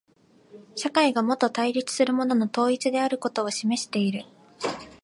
[0.75, 4.23] 社会がもと対立するものの統一であることを示している。